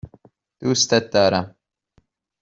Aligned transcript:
دوستت 0.61 1.03
دارم. 1.13 1.45